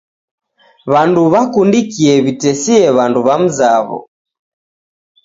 Wandu 0.93 1.21
wikundikie 1.33 2.13
witesie 2.25 2.81
wandu 2.97 3.19
wa 3.27 3.35
mzawo. 3.43 3.99